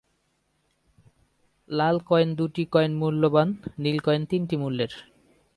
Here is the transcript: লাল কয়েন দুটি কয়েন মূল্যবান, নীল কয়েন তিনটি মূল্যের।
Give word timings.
লাল 1.69 1.95
কয়েন 2.09 2.29
দুটি 2.35 2.63
কয়েন 2.71 2.91
মূল্যবান, 2.95 3.47
নীল 3.77 3.97
কয়েন 3.99 4.23
তিনটি 4.25 4.55
মূল্যের। 4.57 4.93